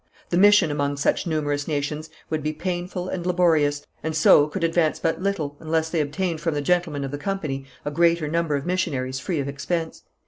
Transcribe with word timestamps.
The 0.31 0.37
mission 0.39 0.71
among 0.71 0.97
such 0.97 1.27
numerous 1.27 1.67
nations 1.67 2.09
would 2.31 2.41
be 2.41 2.53
painful 2.53 3.07
and 3.07 3.23
laborious, 3.23 3.85
and 4.01 4.15
so 4.15 4.47
could 4.47 4.63
advance 4.63 4.97
but 4.97 5.21
little 5.21 5.55
unless 5.59 5.91
they 5.91 6.01
obtained 6.01 6.41
from 6.41 6.55
the 6.55 6.61
gentlemen 6.63 7.03
of 7.03 7.11
the 7.11 7.19
company 7.19 7.65
a 7.85 7.91
greater 7.91 8.27
number 8.27 8.55
of 8.55 8.65
missionaries 8.65 9.19
free 9.19 9.39
of 9.39 9.47
expense. 9.47 10.01